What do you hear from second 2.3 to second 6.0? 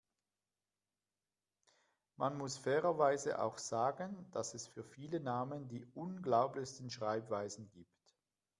muss fairerweise auch sagen, dass es für viele Namen die